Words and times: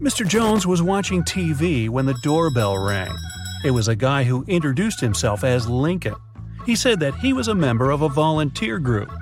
Mr. 0.00 0.26
Jones 0.26 0.66
was 0.66 0.82
watching 0.82 1.22
TV 1.22 1.86
when 1.90 2.06
the 2.06 2.18
doorbell 2.22 2.78
rang. 2.78 3.14
It 3.62 3.70
was 3.70 3.88
a 3.88 3.94
guy 3.94 4.24
who 4.24 4.46
introduced 4.48 4.98
himself 4.98 5.44
as 5.44 5.68
Lincoln. 5.68 6.14
He 6.64 6.74
said 6.74 7.00
that 7.00 7.16
he 7.16 7.34
was 7.34 7.48
a 7.48 7.54
member 7.54 7.90
of 7.90 8.00
a 8.00 8.08
volunteer 8.08 8.78
group. 8.78 9.12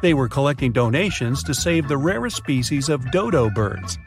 They 0.00 0.14
were 0.14 0.28
collecting 0.28 0.70
donations 0.70 1.42
to 1.42 1.54
save 1.54 1.88
the 1.88 1.96
rarest 1.96 2.36
species 2.36 2.88
of 2.88 3.10
dodo 3.10 3.50
birds. 3.50 3.98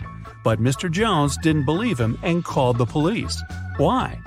But 0.42 0.62
Mr. 0.62 0.90
Jones 0.90 1.38
didn't 1.44 1.66
believe 1.66 2.00
him 2.00 2.18
and 2.24 2.46
called 2.46 2.78
the 2.78 2.86
police. 2.86 3.44
Why? 3.76 4.18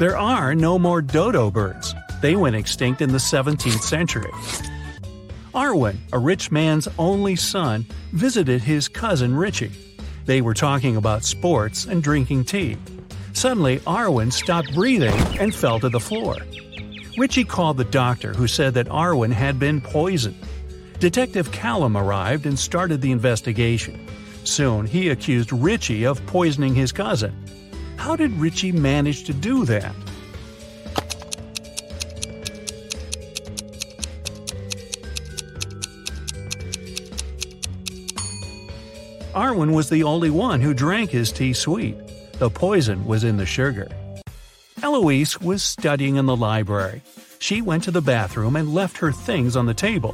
There 0.00 0.16
are 0.16 0.56
no 0.56 0.76
more 0.76 1.00
dodo 1.00 1.52
birds. 1.52 1.83
They 2.24 2.36
went 2.36 2.56
extinct 2.56 3.02
in 3.02 3.12
the 3.12 3.18
17th 3.18 3.82
century. 3.82 4.32
Arwen, 5.54 5.98
a 6.10 6.18
rich 6.18 6.50
man's 6.50 6.88
only 6.98 7.36
son, 7.36 7.84
visited 8.12 8.62
his 8.62 8.88
cousin 8.88 9.36
Richie. 9.36 9.72
They 10.24 10.40
were 10.40 10.54
talking 10.54 10.96
about 10.96 11.22
sports 11.22 11.84
and 11.84 12.02
drinking 12.02 12.46
tea. 12.46 12.78
Suddenly, 13.34 13.80
Arwen 13.80 14.32
stopped 14.32 14.72
breathing 14.72 15.12
and 15.38 15.54
fell 15.54 15.78
to 15.80 15.90
the 15.90 16.00
floor. 16.00 16.38
Richie 17.18 17.44
called 17.44 17.76
the 17.76 17.84
doctor, 17.84 18.32
who 18.32 18.46
said 18.46 18.72
that 18.72 18.88
Arwen 18.88 19.30
had 19.30 19.58
been 19.58 19.82
poisoned. 19.82 20.38
Detective 21.00 21.52
Callum 21.52 21.94
arrived 21.94 22.46
and 22.46 22.58
started 22.58 23.02
the 23.02 23.12
investigation. 23.12 24.00
Soon, 24.44 24.86
he 24.86 25.10
accused 25.10 25.52
Richie 25.52 26.06
of 26.06 26.24
poisoning 26.24 26.74
his 26.74 26.90
cousin. 26.90 27.34
How 27.98 28.16
did 28.16 28.32
Richie 28.32 28.72
manage 28.72 29.24
to 29.24 29.34
do 29.34 29.66
that? 29.66 29.94
Arwen 39.34 39.74
was 39.74 39.90
the 39.90 40.04
only 40.04 40.30
one 40.30 40.60
who 40.60 40.72
drank 40.72 41.10
his 41.10 41.32
tea 41.32 41.52
sweet. 41.52 41.96
The 42.38 42.48
poison 42.48 43.04
was 43.04 43.24
in 43.24 43.36
the 43.36 43.44
sugar. 43.44 43.88
Eloise 44.80 45.40
was 45.40 45.60
studying 45.60 46.16
in 46.16 46.26
the 46.26 46.36
library. 46.36 47.02
She 47.40 47.60
went 47.60 47.82
to 47.84 47.90
the 47.90 48.00
bathroom 48.00 48.54
and 48.54 48.72
left 48.72 48.96
her 48.98 49.10
things 49.10 49.56
on 49.56 49.66
the 49.66 49.74
table. 49.74 50.12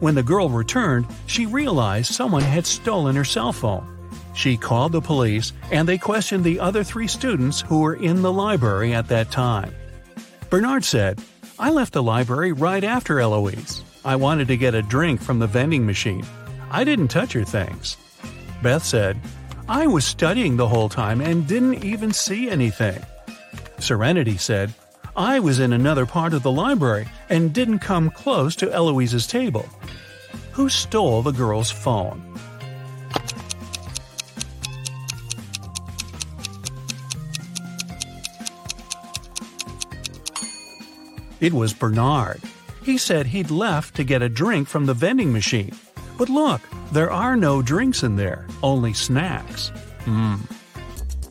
When 0.00 0.14
the 0.14 0.22
girl 0.22 0.50
returned, 0.50 1.06
she 1.26 1.46
realized 1.46 2.12
someone 2.12 2.42
had 2.42 2.66
stolen 2.66 3.16
her 3.16 3.24
cell 3.24 3.52
phone. 3.52 3.86
She 4.34 4.58
called 4.58 4.92
the 4.92 5.00
police 5.00 5.54
and 5.70 5.88
they 5.88 5.96
questioned 5.96 6.44
the 6.44 6.60
other 6.60 6.84
three 6.84 7.08
students 7.08 7.62
who 7.62 7.80
were 7.80 7.94
in 7.94 8.20
the 8.20 8.32
library 8.32 8.92
at 8.92 9.08
that 9.08 9.30
time. 9.30 9.74
Bernard 10.50 10.84
said, 10.84 11.18
I 11.58 11.70
left 11.70 11.94
the 11.94 12.02
library 12.02 12.52
right 12.52 12.84
after 12.84 13.20
Eloise. 13.20 13.82
I 14.04 14.16
wanted 14.16 14.48
to 14.48 14.56
get 14.58 14.74
a 14.74 14.82
drink 14.82 15.22
from 15.22 15.38
the 15.38 15.46
vending 15.46 15.86
machine. 15.86 16.26
I 16.70 16.84
didn't 16.84 17.08
touch 17.08 17.32
her 17.32 17.44
things. 17.44 17.96
Beth 18.62 18.84
said, 18.84 19.18
I 19.68 19.86
was 19.86 20.04
studying 20.04 20.56
the 20.56 20.68
whole 20.68 20.88
time 20.88 21.20
and 21.20 21.46
didn't 21.46 21.84
even 21.84 22.12
see 22.12 22.50
anything. 22.50 23.00
Serenity 23.78 24.36
said, 24.36 24.74
I 25.16 25.40
was 25.40 25.60
in 25.60 25.72
another 25.72 26.06
part 26.06 26.34
of 26.34 26.42
the 26.42 26.50
library 26.50 27.08
and 27.28 27.52
didn't 27.52 27.78
come 27.78 28.10
close 28.10 28.54
to 28.56 28.70
Eloise's 28.72 29.26
table. 29.26 29.68
Who 30.52 30.68
stole 30.68 31.22
the 31.22 31.32
girl's 31.32 31.70
phone? 31.70 32.22
It 41.40 41.54
was 41.54 41.72
Bernard. 41.72 42.42
He 42.82 42.98
said 42.98 43.26
he'd 43.26 43.50
left 43.50 43.94
to 43.94 44.04
get 44.04 44.20
a 44.20 44.28
drink 44.28 44.68
from 44.68 44.84
the 44.84 44.94
vending 44.94 45.32
machine. 45.32 45.72
But 46.18 46.28
look, 46.28 46.60
there 46.92 47.10
are 47.10 47.36
no 47.36 47.62
drinks 47.62 48.02
in 48.02 48.16
there, 48.16 48.46
only 48.62 48.92
snacks. 48.92 49.70
Mmm. 50.04 50.38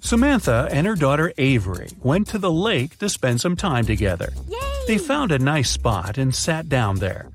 Samantha 0.02 0.68
and 0.72 0.88
her 0.88 0.96
daughter 0.96 1.34
Avery 1.38 1.90
went 2.02 2.28
to 2.28 2.38
the 2.38 2.52
lake 2.52 2.98
to 3.00 3.10
spend 3.10 3.42
some 3.42 3.56
time 3.56 3.86
together. 3.86 4.32
Yay! 4.48 4.58
They 4.88 4.98
found 4.98 5.32
a 5.32 5.40
nice 5.40 5.70
spot 5.70 6.18
and 6.18 6.34
sat 6.34 6.70
down 6.70 6.96
there. 6.96 7.30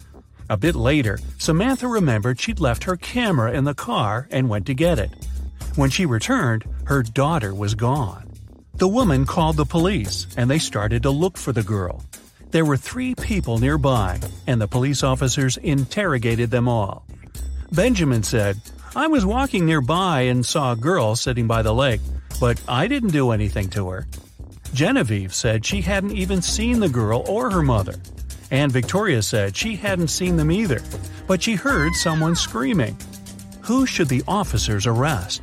A 0.50 0.56
bit 0.56 0.74
later, 0.74 1.18
Samantha 1.38 1.86
remembered 1.86 2.40
she'd 2.40 2.60
left 2.60 2.84
her 2.84 2.96
camera 2.96 3.52
in 3.52 3.64
the 3.64 3.74
car 3.74 4.26
and 4.30 4.48
went 4.48 4.66
to 4.66 4.74
get 4.74 4.98
it. 4.98 5.10
When 5.76 5.90
she 5.90 6.06
returned, 6.06 6.64
her 6.86 7.02
daughter 7.02 7.54
was 7.54 7.74
gone. 7.74 8.30
The 8.74 8.88
woman 8.88 9.24
called 9.24 9.56
the 9.56 9.64
police 9.64 10.26
and 10.36 10.50
they 10.50 10.58
started 10.58 11.02
to 11.04 11.10
look 11.10 11.36
for 11.36 11.52
the 11.52 11.62
girl. 11.62 12.02
There 12.50 12.64
were 12.64 12.76
three 12.76 13.14
people 13.14 13.58
nearby, 13.58 14.20
and 14.46 14.60
the 14.60 14.68
police 14.68 15.02
officers 15.02 15.56
interrogated 15.56 16.50
them 16.50 16.68
all. 16.68 17.04
Benjamin 17.74 18.22
said, 18.22 18.60
I 18.94 19.08
was 19.08 19.26
walking 19.26 19.66
nearby 19.66 20.22
and 20.22 20.46
saw 20.46 20.72
a 20.72 20.76
girl 20.76 21.16
sitting 21.16 21.48
by 21.48 21.62
the 21.62 21.74
lake, 21.74 22.00
but 22.38 22.60
I 22.68 22.86
didn't 22.86 23.10
do 23.10 23.32
anything 23.32 23.68
to 23.70 23.88
her. 23.88 24.06
Genevieve 24.72 25.34
said 25.34 25.66
she 25.66 25.80
hadn't 25.80 26.12
even 26.12 26.40
seen 26.40 26.78
the 26.78 26.88
girl 26.88 27.24
or 27.28 27.50
her 27.50 27.62
mother. 27.62 27.96
And 28.52 28.70
Victoria 28.70 29.22
said 29.22 29.56
she 29.56 29.74
hadn't 29.74 30.08
seen 30.08 30.36
them 30.36 30.52
either, 30.52 30.80
but 31.26 31.42
she 31.42 31.56
heard 31.56 31.94
someone 31.94 32.36
screaming. 32.36 32.96
Who 33.62 33.86
should 33.86 34.08
the 34.08 34.22
officers 34.28 34.86
arrest? 34.86 35.42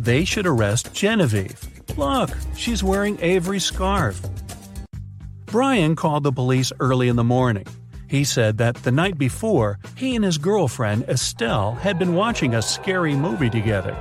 They 0.00 0.24
should 0.24 0.46
arrest 0.46 0.92
Genevieve. 0.92 1.65
Look, 1.96 2.30
she's 2.54 2.84
wearing 2.84 3.18
Avery's 3.22 3.64
scarf. 3.64 4.20
Brian 5.46 5.96
called 5.96 6.24
the 6.24 6.32
police 6.32 6.70
early 6.78 7.08
in 7.08 7.16
the 7.16 7.24
morning. 7.24 7.66
He 8.08 8.22
said 8.24 8.58
that 8.58 8.74
the 8.76 8.92
night 8.92 9.16
before, 9.16 9.78
he 9.96 10.14
and 10.14 10.24
his 10.24 10.36
girlfriend 10.36 11.04
Estelle 11.08 11.72
had 11.74 11.98
been 11.98 12.14
watching 12.14 12.54
a 12.54 12.62
scary 12.62 13.14
movie 13.14 13.48
together. 13.48 13.96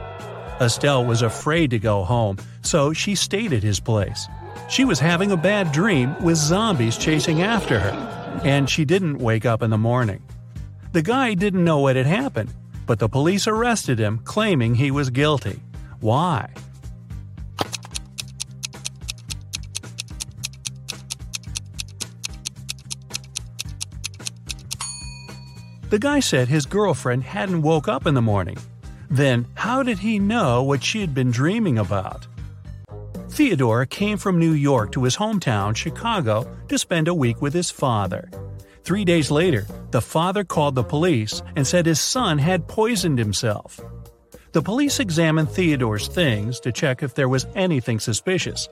Estelle 0.60 1.06
was 1.06 1.22
afraid 1.22 1.70
to 1.72 1.80
go 1.80 2.04
home, 2.04 2.38
so 2.62 2.92
she 2.92 3.16
stayed 3.16 3.54
at 3.54 3.64
his 3.64 3.80
place. 3.80 4.28
She 4.70 4.84
was 4.84 5.00
having 5.00 5.32
a 5.32 5.38
bad 5.38 5.72
dream 5.72 6.22
with 6.22 6.38
zombies 6.38 6.98
chasing 6.98 7.42
after 7.42 7.80
her, 7.80 8.42
and 8.44 8.70
she 8.70 8.84
didn't 8.84 9.20
wake 9.20 9.46
up 9.46 9.64
in 9.64 9.70
the 9.70 9.78
morning. 9.78 10.22
The 10.92 11.02
guy 11.02 11.34
didn't 11.34 11.64
know 11.64 11.80
what 11.80 11.96
had 11.96 12.06
happened, 12.06 12.54
but 12.86 13.00
the 13.00 13.10
police 13.10 13.48
arrested 13.48 14.00
him, 14.00 14.20
claiming 14.20 14.76
he 14.76 14.92
was 14.92 15.10
guilty. 15.10 15.62
Why? 16.00 16.50
The 25.96 26.00
guy 26.00 26.20
said 26.20 26.50
his 26.50 26.66
girlfriend 26.66 27.24
hadn't 27.24 27.62
woke 27.62 27.88
up 27.88 28.06
in 28.06 28.16
the 28.16 28.22
morning. 28.22 28.58
Then, 29.10 29.48
how 29.54 29.82
did 29.82 29.98
he 29.98 30.20
know 30.20 30.62
what 30.62 30.84
she 30.84 31.00
had 31.00 31.16
been 31.16 31.32
dreaming 31.32 31.78
about? 31.78 32.28
Theodore 33.30 33.86
came 33.86 34.18
from 34.18 34.38
New 34.38 34.52
York 34.52 34.92
to 34.92 35.06
his 35.06 35.16
hometown, 35.16 35.74
Chicago, 35.74 36.54
to 36.68 36.78
spend 36.78 37.08
a 37.08 37.14
week 37.14 37.42
with 37.42 37.54
his 37.54 37.72
father. 37.72 38.30
Three 38.84 39.06
days 39.06 39.32
later, 39.32 39.66
the 39.92 40.02
father 40.02 40.44
called 40.44 40.76
the 40.76 40.84
police 40.84 41.42
and 41.56 41.66
said 41.66 41.86
his 41.86 42.02
son 42.02 42.40
had 42.40 42.68
poisoned 42.68 43.18
himself. 43.18 43.80
The 44.52 44.62
police 44.62 45.00
examined 45.00 45.50
Theodore's 45.50 46.10
things 46.10 46.60
to 46.60 46.74
check 46.74 47.04
if 47.04 47.16
there 47.16 47.30
was 47.30 47.48
anything 47.56 48.02
suspicious. 48.02 48.68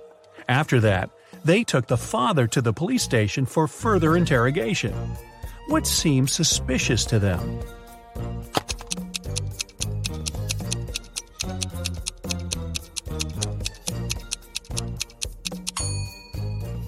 After 0.49 0.81
that, 0.81 1.09
they 1.45 1.63
took 1.63 1.87
the 1.87 1.95
father 1.95 2.47
to 2.47 2.61
the 2.61 2.73
police 2.73 3.03
station 3.03 3.45
for 3.45 3.69
further 3.69 4.17
interrogation. 4.17 4.93
What 5.67 5.87
seemed 5.87 6.29
suspicious 6.29 7.05
to 7.05 7.19
them? 7.19 7.59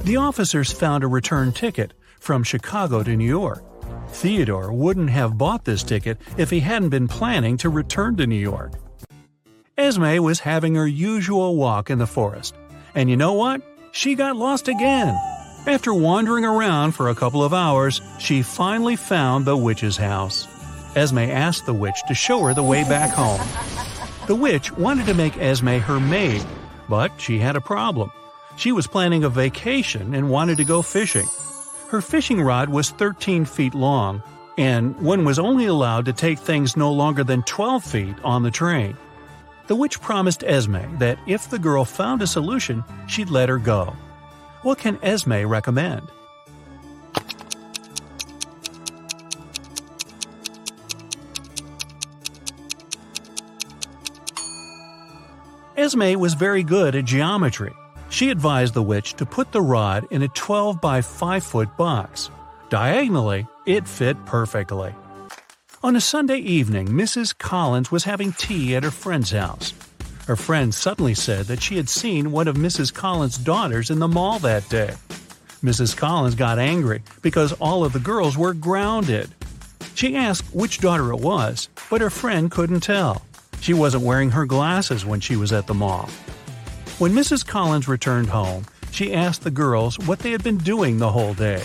The 0.03 0.17
officers 0.17 0.71
found 0.71 1.03
a 1.03 1.07
return 1.07 1.51
ticket 1.51 1.93
from 2.19 2.43
Chicago 2.43 3.01
to 3.01 3.15
New 3.15 3.25
York. 3.25 3.63
Theodore 4.09 4.71
wouldn't 4.71 5.09
have 5.09 5.37
bought 5.37 5.65
this 5.65 5.81
ticket 5.81 6.19
if 6.37 6.51
he 6.51 6.59
hadn't 6.59 6.89
been 6.89 7.07
planning 7.07 7.57
to 7.57 7.69
return 7.69 8.15
to 8.17 8.27
New 8.27 8.35
York. 8.35 8.73
Esme 9.77 10.21
was 10.21 10.39
having 10.39 10.75
her 10.75 10.87
usual 10.87 11.55
walk 11.55 11.89
in 11.89 11.97
the 11.97 12.07
forest. 12.07 12.55
And 12.93 13.09
you 13.09 13.17
know 13.17 13.33
what? 13.33 13.61
She 13.91 14.15
got 14.15 14.35
lost 14.35 14.67
again. 14.67 15.17
After 15.67 15.95
wandering 15.95 16.45
around 16.45 16.91
for 16.91 17.09
a 17.09 17.15
couple 17.15 17.43
of 17.43 17.51
hours, 17.51 17.99
she 18.19 18.43
finally 18.43 18.95
found 18.95 19.45
the 19.45 19.57
witch's 19.57 19.97
house. 19.97 20.47
Esme 20.95 21.17
asked 21.17 21.65
the 21.65 21.73
witch 21.73 21.95
to 22.07 22.13
show 22.13 22.43
her 22.43 22.53
the 22.53 22.61
way 22.61 22.83
back 22.83 23.09
home. 23.09 23.41
The 24.27 24.35
witch 24.35 24.71
wanted 24.71 25.07
to 25.07 25.15
make 25.15 25.39
Esme 25.39 25.79
her 25.79 25.99
maid, 25.99 26.45
but 26.87 27.19
she 27.19 27.39
had 27.39 27.55
a 27.55 27.61
problem. 27.61 28.11
She 28.57 28.71
was 28.71 28.85
planning 28.85 29.23
a 29.23 29.29
vacation 29.29 30.13
and 30.13 30.29
wanted 30.29 30.57
to 30.57 30.65
go 30.65 30.83
fishing. 30.83 31.27
Her 31.89 31.99
fishing 31.99 32.43
rod 32.43 32.69
was 32.69 32.91
13 32.91 33.45
feet 33.45 33.73
long, 33.73 34.21
and 34.59 34.95
one 35.01 35.25
was 35.25 35.39
only 35.39 35.65
allowed 35.65 36.05
to 36.05 36.13
take 36.13 36.37
things 36.37 36.77
no 36.77 36.91
longer 36.91 37.23
than 37.23 37.41
12 37.41 37.83
feet 37.83 38.15
on 38.23 38.43
the 38.43 38.51
train. 38.51 38.95
The 39.65 39.75
witch 39.75 39.99
promised 39.99 40.43
Esme 40.43 40.97
that 40.99 41.17
if 41.25 41.49
the 41.49 41.57
girl 41.57 41.85
found 41.85 42.21
a 42.21 42.27
solution, 42.27 42.83
she'd 43.07 43.31
let 43.31 43.49
her 43.49 43.57
go. 43.57 43.95
What 44.65 44.79
can 44.79 44.97
Esme 45.03 45.45
recommend? 45.45 46.09
Esme 55.77 56.17
was 56.17 56.33
very 56.33 56.63
good 56.63 56.95
at 56.95 57.05
geometry. 57.05 57.73
She 58.09 58.31
advised 58.31 58.73
the 58.73 58.81
witch 58.81 59.13
to 59.17 59.25
put 59.27 59.51
the 59.51 59.61
rod 59.61 60.07
in 60.09 60.23
a 60.23 60.29
12 60.29 60.81
by 60.81 61.01
5 61.01 61.43
foot 61.43 61.77
box. 61.77 62.31
Diagonally, 62.71 63.45
it 63.67 63.87
fit 63.87 64.17
perfectly. 64.25 64.95
On 65.83 65.95
a 65.95 66.01
Sunday 66.01 66.39
evening, 66.39 66.87
Mrs. 66.87 67.37
Collins 67.37 67.91
was 67.91 68.05
having 68.05 68.31
tea 68.31 68.75
at 68.75 68.83
her 68.83 68.89
friend's 68.89 69.29
house. 69.29 69.75
Her 70.27 70.35
friend 70.35 70.73
suddenly 70.73 71.13
said 71.13 71.45
that 71.45 71.61
she 71.61 71.77
had 71.77 71.87
seen 71.87 72.31
one 72.31 72.47
of 72.47 72.55
Mrs. 72.55 72.91
Collins' 72.91 73.37
daughters 73.37 73.91
in 73.91 73.99
the 73.99 74.07
mall 74.07 74.39
that 74.39 74.67
day. 74.69 74.93
Mrs. 75.63 75.95
Collins 75.95 76.35
got 76.35 76.57
angry 76.57 77.03
because 77.21 77.53
all 77.53 77.85
of 77.85 77.93
the 77.93 77.99
girls 77.99 78.37
were 78.37 78.53
grounded. 78.53 79.29
She 79.93 80.15
asked 80.15 80.53
which 80.53 80.79
daughter 80.79 81.11
it 81.11 81.19
was, 81.19 81.69
but 81.89 82.01
her 82.01 82.09
friend 82.09 82.49
couldn't 82.49 82.81
tell. 82.81 83.21
She 83.61 83.73
wasn't 83.73 84.03
wearing 84.03 84.31
her 84.31 84.45
glasses 84.45 85.05
when 85.05 85.19
she 85.19 85.35
was 85.35 85.51
at 85.53 85.67
the 85.67 85.73
mall. 85.73 86.09
When 86.97 87.13
Mrs. 87.13 87.45
Collins 87.45 87.87
returned 87.87 88.29
home, 88.29 88.65
she 88.91 89.13
asked 89.13 89.43
the 89.43 89.51
girls 89.51 89.99
what 89.99 90.19
they 90.19 90.31
had 90.31 90.43
been 90.43 90.57
doing 90.57 90.97
the 90.97 91.11
whole 91.11 91.33
day. 91.33 91.63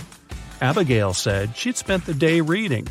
Abigail 0.61 1.15
said 1.15 1.57
she'd 1.57 1.77
spent 1.77 2.05
the 2.05 2.15
day 2.15 2.41
reading. 2.41 2.87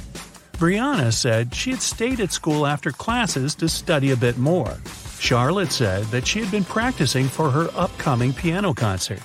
Brianna 0.54 1.13
said 1.13 1.54
she 1.54 1.71
had 1.71 1.81
stayed 1.81 2.19
at 2.19 2.33
school 2.33 2.66
after 2.66 2.92
classes 2.92 3.56
to 3.56 3.69
study 3.69 4.12
a 4.12 4.18
bit 4.18 4.38
more. 4.38 4.77
Charlotte 5.19 5.71
said 5.71 6.06
that 6.06 6.25
she 6.25 6.39
had 6.39 6.50
been 6.50 6.63
practicing 6.63 7.27
for 7.27 7.51
her 7.51 7.69
upcoming 7.75 8.33
piano 8.33 8.74
concert. 8.74 9.21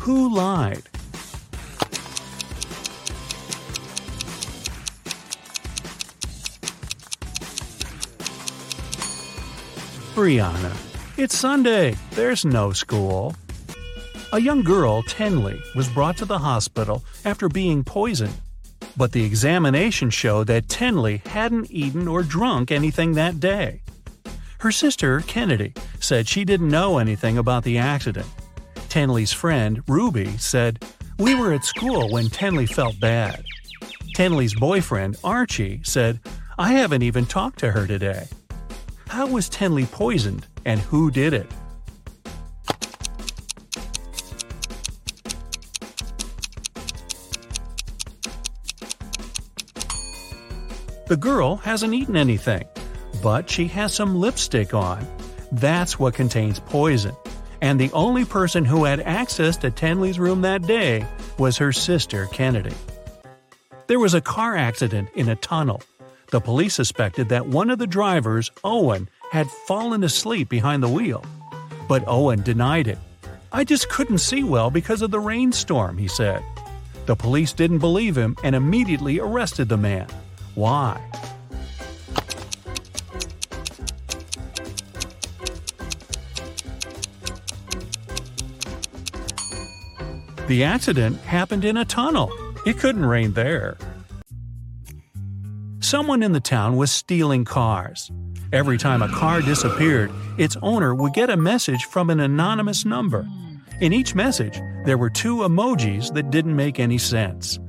Who 0.00 0.34
lied? 0.34 0.82
Brianna. 10.14 10.76
It's 11.16 11.36
Sunday. 11.36 11.96
There's 12.12 12.44
no 12.44 12.72
school. 12.72 13.34
A 14.32 14.40
young 14.40 14.62
girl, 14.62 15.02
Tenley, 15.02 15.60
was 15.74 15.88
brought 15.88 16.16
to 16.18 16.24
the 16.24 16.38
hospital 16.38 17.04
after 17.24 17.48
being 17.48 17.84
poisoned. 17.84 18.40
But 18.96 19.12
the 19.12 19.24
examination 19.24 20.10
showed 20.10 20.46
that 20.48 20.68
Tenley 20.68 21.26
hadn't 21.26 21.70
eaten 21.70 22.08
or 22.08 22.22
drunk 22.22 22.70
anything 22.70 23.12
that 23.14 23.38
day. 23.38 23.82
Her 24.60 24.70
sister, 24.70 25.20
Kennedy, 25.20 25.72
said 26.00 26.28
she 26.28 26.44
didn't 26.44 26.68
know 26.68 26.98
anything 26.98 27.38
about 27.38 27.64
the 27.64 27.78
accident. 27.78 28.26
Tenley's 28.90 29.32
friend, 29.32 29.82
Ruby, 29.88 30.36
said, 30.36 30.84
We 31.18 31.34
were 31.34 31.54
at 31.54 31.64
school 31.64 32.10
when 32.10 32.26
Tenley 32.26 32.68
felt 32.68 33.00
bad. 33.00 33.42
Tenley's 34.14 34.54
boyfriend, 34.54 35.16
Archie, 35.24 35.80
said, 35.82 36.20
I 36.58 36.74
haven't 36.74 37.02
even 37.02 37.24
talked 37.24 37.58
to 37.60 37.70
her 37.70 37.86
today. 37.86 38.28
How 39.08 39.26
was 39.26 39.48
Tenley 39.48 39.90
poisoned, 39.90 40.46
and 40.66 40.78
who 40.78 41.10
did 41.10 41.32
it? 41.32 41.46
The 51.06 51.16
girl 51.16 51.56
hasn't 51.56 51.94
eaten 51.94 52.16
anything, 52.16 52.64
but 53.22 53.48
she 53.50 53.66
has 53.68 53.94
some 53.94 54.16
lipstick 54.16 54.74
on. 54.74 55.06
That's 55.52 55.98
what 55.98 56.14
contains 56.14 56.60
poison. 56.60 57.14
And 57.60 57.78
the 57.78 57.92
only 57.92 58.24
person 58.24 58.64
who 58.64 58.84
had 58.84 59.00
access 59.00 59.56
to 59.58 59.70
Tenley's 59.70 60.18
room 60.18 60.42
that 60.42 60.62
day 60.62 61.06
was 61.38 61.58
her 61.58 61.72
sister, 61.72 62.26
Kennedy. 62.32 62.74
There 63.86 63.98
was 63.98 64.14
a 64.14 64.20
car 64.20 64.56
accident 64.56 65.08
in 65.14 65.28
a 65.28 65.36
tunnel. 65.36 65.82
The 66.30 66.40
police 66.40 66.74
suspected 66.74 67.28
that 67.30 67.48
one 67.48 67.70
of 67.70 67.78
the 67.78 67.86
drivers, 67.86 68.50
Owen, 68.62 69.08
had 69.32 69.50
fallen 69.66 70.04
asleep 70.04 70.48
behind 70.48 70.82
the 70.82 70.88
wheel. 70.88 71.24
But 71.88 72.04
Owen 72.06 72.42
denied 72.42 72.86
it. 72.86 72.98
I 73.52 73.64
just 73.64 73.88
couldn't 73.88 74.18
see 74.18 74.44
well 74.44 74.70
because 74.70 75.02
of 75.02 75.10
the 75.10 75.18
rainstorm, 75.18 75.98
he 75.98 76.06
said. 76.06 76.42
The 77.06 77.16
police 77.16 77.52
didn't 77.52 77.80
believe 77.80 78.16
him 78.16 78.36
and 78.44 78.54
immediately 78.54 79.18
arrested 79.18 79.68
the 79.68 79.76
man. 79.76 80.06
Why? 80.54 81.00
The 90.50 90.64
accident 90.64 91.20
happened 91.20 91.64
in 91.64 91.76
a 91.76 91.84
tunnel. 91.84 92.28
It 92.66 92.76
couldn't 92.76 93.06
rain 93.06 93.34
there. 93.34 93.78
Someone 95.78 96.24
in 96.24 96.32
the 96.32 96.40
town 96.40 96.74
was 96.74 96.90
stealing 96.90 97.44
cars. 97.44 98.10
Every 98.52 98.76
time 98.76 99.00
a 99.00 99.08
car 99.10 99.42
disappeared, 99.42 100.10
its 100.38 100.56
owner 100.60 100.92
would 100.92 101.12
get 101.12 101.30
a 101.30 101.36
message 101.36 101.84
from 101.84 102.10
an 102.10 102.18
anonymous 102.18 102.84
number. 102.84 103.28
In 103.80 103.92
each 103.92 104.16
message, 104.16 104.60
there 104.84 104.98
were 104.98 105.08
two 105.08 105.36
emojis 105.36 106.12
that 106.14 106.32
didn't 106.32 106.56
make 106.56 106.80
any 106.80 106.98
sense. 106.98 107.60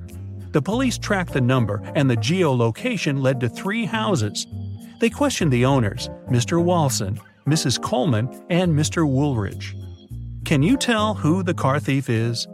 The 0.52 0.64
police 0.64 0.98
tracked 0.98 1.34
the 1.34 1.40
number, 1.40 1.84
and 1.94 2.10
the 2.10 2.18
geolocation 2.18 3.22
led 3.22 3.40
to 3.42 3.50
three 3.50 3.86
houses. 3.86 4.48
They 5.00 5.12
questioned 5.12 5.54
the 5.54 5.66
owners, 5.66 6.10
Mr. 6.32 6.60
Walson, 6.60 7.20
Mrs. 7.46 7.80
Coleman, 7.80 8.44
and 8.50 8.74
Mr. 8.74 9.08
Woolridge. 9.08 9.76
Can 10.46 10.64
you 10.64 10.78
tell 10.78 11.14
who 11.14 11.44
the 11.44 11.54
car 11.54 11.80
thief 11.80 12.10
is? 12.10 12.48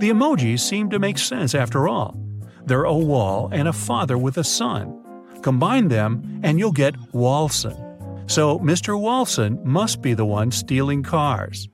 The 0.00 0.08
emojis 0.08 0.60
seem 0.60 0.88
to 0.90 0.98
make 0.98 1.18
sense 1.18 1.54
after 1.54 1.86
all. 1.86 2.16
They're 2.64 2.84
a 2.84 2.94
wall 2.94 3.50
and 3.52 3.68
a 3.68 3.72
father 3.74 4.16
with 4.16 4.38
a 4.38 4.44
son. 4.44 4.98
Combine 5.42 5.88
them, 5.88 6.40
and 6.42 6.58
you'll 6.58 6.72
get 6.72 6.94
Walson. 7.12 7.76
So 8.30 8.58
Mr. 8.60 8.98
Walson 8.98 9.62
must 9.62 10.00
be 10.00 10.14
the 10.14 10.24
one 10.24 10.52
stealing 10.52 11.02
cars. 11.02 11.68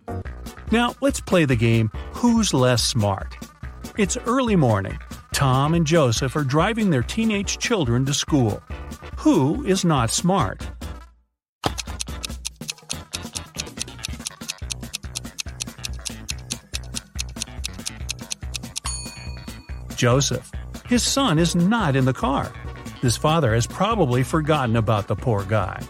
Now 0.73 0.97
let's 1.01 1.21
play 1.21 1.45
the 1.45 1.55
game 1.55 1.89
Who's 2.15 2.53
Less 2.53 2.83
Smart? 2.83 3.37
It's 3.97 4.17
early 4.27 4.57
morning. 4.57 4.99
Tom 5.33 5.75
and 5.75 5.87
Joseph 5.87 6.35
are 6.35 6.43
driving 6.43 6.91
their 6.91 7.05
teenage 7.05 7.59
children 7.59 8.05
to 8.07 8.13
school. 8.13 8.61
Who 9.19 9.65
is 9.65 9.85
not 9.85 10.11
smart? 10.11 10.69
Joseph. 19.97 20.51
His 20.87 21.03
son 21.03 21.39
is 21.39 21.57
not 21.57 21.97
in 21.97 22.05
the 22.05 22.13
car. 22.13 22.53
His 23.01 23.17
father 23.17 23.55
has 23.55 23.67
probably 23.67 24.23
forgotten 24.23 24.77
about 24.77 25.09
the 25.09 25.17
poor 25.17 25.43
guy. 25.45 25.83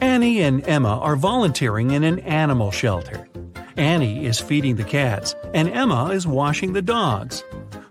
Annie 0.00 0.42
and 0.42 0.66
Emma 0.66 0.98
are 0.98 1.16
volunteering 1.16 1.92
in 1.92 2.04
an 2.04 2.18
animal 2.20 2.70
shelter. 2.70 3.28
Annie 3.76 4.26
is 4.26 4.38
feeding 4.38 4.76
the 4.76 4.84
cats, 4.84 5.34
and 5.54 5.68
Emma 5.68 6.10
is 6.10 6.26
washing 6.26 6.72
the 6.72 6.82
dogs. 6.82 7.42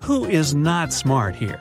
Who 0.01 0.25
is 0.25 0.53
not 0.53 0.93
smart 0.93 1.35
here? 1.35 1.59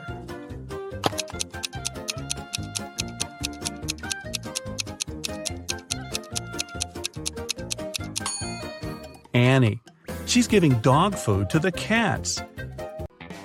Annie. 9.32 9.80
She's 10.26 10.46
giving 10.46 10.78
dog 10.80 11.16
food 11.16 11.50
to 11.50 11.58
the 11.58 11.72
cats. 11.72 12.40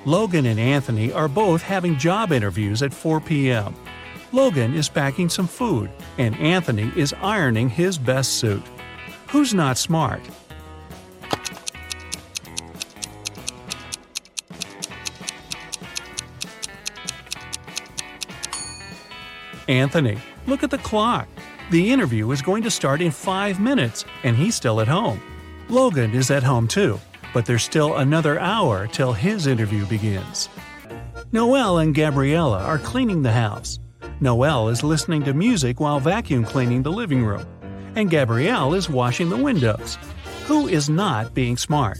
Logan 0.06 0.46
and 0.46 0.60
Anthony 0.60 1.12
are 1.12 1.28
both 1.28 1.64
having 1.64 1.98
job 1.98 2.32
interviews 2.32 2.84
at 2.84 2.94
4 2.94 3.20
p.m. 3.22 3.76
Logan 4.32 4.76
is 4.76 4.88
packing 4.88 5.30
some 5.30 5.48
food, 5.48 5.90
and 6.20 6.36
Anthony 6.36 6.92
is 6.96 7.14
ironing 7.24 7.70
his 7.70 7.98
best 7.98 8.34
suit. 8.34 8.62
Who's 9.30 9.56
not 9.56 9.80
smart? 9.80 10.22
Anthony, 19.68 20.20
look 20.46 20.62
at 20.62 20.70
the 20.70 20.78
clock. 20.78 21.28
The 21.72 21.92
interview 21.92 22.30
is 22.30 22.44
going 22.44 22.62
to 22.62 22.70
start 22.70 23.02
in 23.02 23.10
five 23.10 23.60
minutes, 23.60 24.06
and 24.24 24.36
he's 24.36 24.54
still 24.54 24.80
at 24.82 24.88
home. 24.88 25.20
Logan 25.68 26.14
is 26.14 26.30
at 26.30 26.44
home 26.44 26.68
too, 26.68 27.00
but 27.36 27.46
there's 27.46 27.64
still 27.64 27.98
another 27.98 28.40
hour 28.40 28.88
till 28.88 29.12
his 29.12 29.46
interview 29.46 29.86
begins. 29.88 30.48
Noelle 31.34 31.80
and 31.80 31.94
Gabriella 31.94 32.64
are 32.64 32.80
cleaning 32.80 33.24
the 33.24 33.32
house. 33.34 33.78
Noelle 34.22 34.70
is 34.70 34.86
listening 34.86 35.22
to 35.26 35.34
music 35.34 35.82
while 35.82 36.00
vacuum 36.00 36.46
cleaning 36.46 36.82
the 36.82 36.94
living 36.94 37.26
room. 37.26 37.46
and 37.98 38.10
Gabrielle 38.10 38.74
is 38.74 38.90
washing 38.90 39.30
the 39.30 39.36
windows. 39.36 39.98
Who 40.48 40.70
is 40.70 40.90
not 40.90 41.34
being 41.34 41.58
smart? 41.58 42.00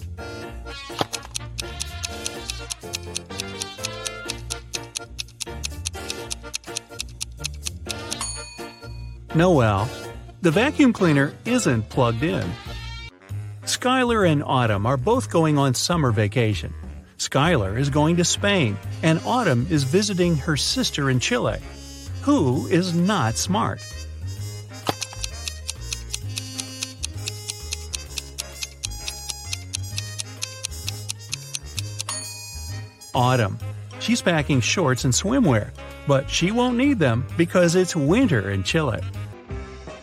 Noelle. 9.36 9.90
The 10.42 10.52
vacuum 10.52 10.94
cleaner 10.94 11.34
isn't 11.44 11.90
plugged 11.90 12.24
in. 12.24 12.50
Skylar 13.66 14.30
and 14.30 14.44
Autumn 14.44 14.86
are 14.86 14.96
both 14.96 15.32
going 15.32 15.58
on 15.58 15.74
summer 15.74 16.12
vacation. 16.12 16.72
Skylar 17.18 17.80
is 17.80 17.90
going 17.90 18.16
to 18.18 18.24
Spain, 18.24 18.78
and 19.02 19.20
Autumn 19.26 19.66
is 19.72 19.84
visiting 19.84 20.36
her 20.38 20.56
sister 20.56 21.10
in 21.10 21.20
Chile. 21.20 21.58
Who 22.22 22.68
is 22.68 22.94
not 22.94 23.38
smart? 23.38 23.82
Autumn. 33.16 33.58
She's 34.00 34.22
packing 34.22 34.62
shorts 34.62 35.06
and 35.06 35.14
swimwear, 35.14 35.72
but 36.06 36.30
she 36.30 36.52
won't 36.52 36.78
need 36.78 37.00
them 37.00 37.26
because 37.36 37.74
it's 37.74 37.96
winter 37.96 38.52
in 38.52 38.64
Chile. 38.64 39.02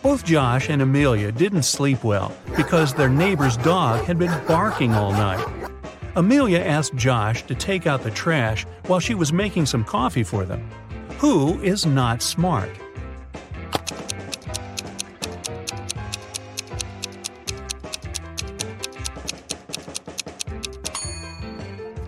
Both 0.03 0.25
Josh 0.25 0.69
and 0.69 0.81
Amelia 0.81 1.31
didn't 1.31 1.63
sleep 1.63 2.03
well 2.03 2.35
because 2.57 2.93
their 2.93 3.07
neighbor's 3.07 3.55
dog 3.55 4.03
had 4.03 4.19
been 4.19 4.45
barking 4.45 4.93
all 4.93 5.13
night. 5.13 5.47
Amelia 6.17 6.59
asked 6.59 6.93
Josh 6.95 7.43
to 7.43 7.55
take 7.55 7.87
out 7.87 8.03
the 8.03 8.11
trash 8.11 8.65
while 8.87 8.99
she 8.99 9.15
was 9.15 9.31
making 9.31 9.65
some 9.65 9.85
coffee 9.85 10.23
for 10.23 10.43
them. 10.43 10.69
Who 11.19 11.57
is 11.61 11.85
not 11.85 12.21
smart? 12.21 12.69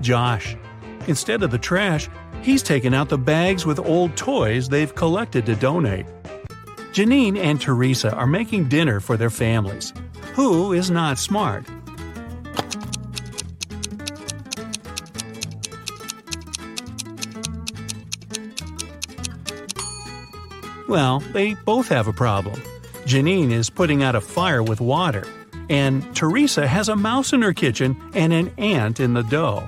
Josh. 0.02 0.58
Instead 1.08 1.44
of 1.44 1.50
the 1.50 1.58
trash, 1.58 2.10
he's 2.42 2.62
taken 2.62 2.94
out 2.94 3.08
the 3.08 3.18
bags 3.18 3.66
with 3.66 3.80
old 3.80 4.18
toys 4.18 4.68
they've 4.68 4.94
collected 4.94 5.46
to 5.46 5.56
donate. 5.56 6.06
Janine 6.96 7.38
and 7.38 7.60
Teresa 7.60 8.16
are 8.16 8.25
making 8.25 8.70
dinner 8.70 9.02
for 9.02 9.18
their 9.18 9.30
families. 9.30 9.92
Who 10.36 10.72
is 10.72 10.90
not 10.90 11.20
smart? 11.20 11.66
Well, 20.88 21.20
they 21.34 21.56
both 21.66 21.90
have 21.90 22.08
a 22.08 22.14
problem. 22.14 22.62
Janine 23.04 23.52
is 23.52 23.70
putting 23.70 24.02
out 24.02 24.16
a 24.16 24.22
fire 24.22 24.64
with 24.64 24.80
water, 24.80 25.28
and 25.70 26.16
Teresa 26.16 26.66
has 26.66 26.88
a 26.88 26.96
mouse 26.96 27.34
in 27.34 27.42
her 27.42 27.52
kitchen 27.52 28.02
and 28.14 28.32
an 28.32 28.54
ant 28.58 29.02
in 29.02 29.14
the 29.14 29.24
dough. 29.24 29.68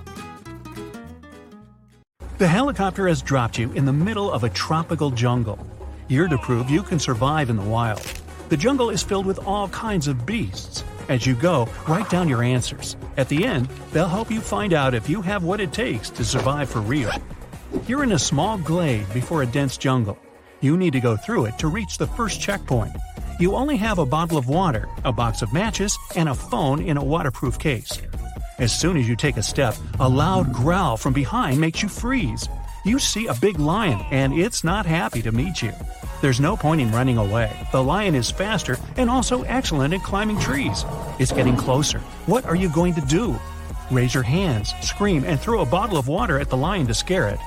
The 2.38 2.48
helicopter 2.48 3.06
has 3.10 3.22
dropped 3.22 3.58
you 3.58 3.70
in 3.74 3.84
the 3.84 3.92
middle 3.92 4.32
of 4.32 4.46
a 4.46 4.50
tropical 4.50 5.12
jungle. 5.12 5.60
You're 6.10 6.30
to 6.30 6.38
prove 6.38 6.70
you 6.70 6.84
can 6.84 7.00
survive 7.00 7.50
in 7.50 7.58
the 7.58 7.64
wild. 7.64 8.02
The 8.48 8.56
jungle 8.56 8.90
is 8.90 9.04
filled 9.04 9.26
with 9.26 9.46
all 9.46 9.68
kinds 9.70 10.08
of 10.08 10.26
beasts. 10.26 10.86
As 11.10 11.28
you 11.28 11.36
go, 11.36 11.68
write 11.86 12.10
down 12.10 12.30
your 12.30 12.44
answers. 12.44 12.96
At 13.18 13.28
the 13.28 13.46
end, 13.46 13.68
they'll 13.92 14.08
help 14.08 14.32
you 14.32 14.40
find 14.40 14.72
out 14.72 14.94
if 14.94 15.10
you 15.10 15.22
have 15.22 15.44
what 15.44 15.60
it 15.60 15.74
takes 15.74 16.10
to 16.12 16.24
survive 16.24 16.70
for 16.70 16.80
real. 16.80 17.12
You're 17.88 18.06
in 18.06 18.14
a 18.14 18.20
small 18.20 18.58
glade 18.58 19.12
before 19.14 19.44
a 19.44 19.46
dense 19.46 19.76
jungle. 19.76 20.18
You 20.62 20.78
need 20.78 20.94
to 20.94 21.02
go 21.02 21.18
through 21.18 21.46
it 21.46 21.60
to 21.60 21.68
reach 21.68 21.98
the 21.98 22.08
first 22.08 22.40
checkpoint. 22.40 22.96
You 23.38 23.56
only 23.56 23.76
have 23.76 24.00
a 24.00 24.06
bottle 24.06 24.38
of 24.38 24.48
water, 24.48 24.88
a 25.04 25.12
box 25.12 25.42
of 25.42 25.52
matches, 25.52 25.98
and 26.16 26.30
a 26.30 26.36
phone 26.36 26.82
in 26.82 26.96
a 26.96 27.04
waterproof 27.04 27.60
case. 27.60 28.02
As 28.60 28.74
soon 28.74 28.96
as 28.96 29.10
you 29.10 29.18
take 29.18 29.36
a 29.36 29.44
step, 29.44 29.76
a 30.00 30.08
loud 30.08 30.54
growl 30.54 30.96
from 30.96 31.14
behind 31.14 31.60
makes 31.60 31.84
you 31.84 31.90
freeze. 31.90 32.48
You 32.88 33.00
see 33.00 33.28
a 33.28 33.34
big 33.34 33.60
lion, 33.60 34.00
and 34.12 34.32
it's 34.32 34.64
not 34.64 34.86
happy 34.86 35.22
to 35.24 35.34
meet 35.34 35.62
you. 35.62 35.74
There's 36.22 36.40
no 36.40 36.56
point 36.56 36.80
in 36.80 36.90
running 36.90 37.18
away. 37.18 37.52
The 37.74 37.84
lion 37.84 38.16
is 38.16 38.32
faster 38.32 38.78
and 38.96 39.10
also 39.10 39.42
excellent 39.42 39.94
at 39.94 40.04
climbing 40.04 40.40
trees. 40.40 40.86
It's 41.20 41.34
getting 41.34 41.58
closer. 41.58 42.00
What 42.28 42.46
are 42.46 42.56
you 42.56 42.70
going 42.70 42.94
to 42.94 43.02
do? 43.02 43.38
Raise 43.92 44.14
your 44.14 44.24
hands, 44.24 44.74
scream, 44.80 45.26
and 45.26 45.38
throw 45.38 45.60
a 45.62 45.66
bottle 45.66 45.98
of 45.98 46.08
water 46.08 46.40
at 46.40 46.48
the 46.50 46.56
lion 46.56 46.88
to 46.88 46.94
scare 46.94 47.28
it. 47.28 47.40